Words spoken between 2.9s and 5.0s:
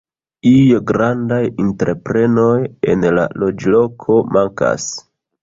en la loĝloko mankas.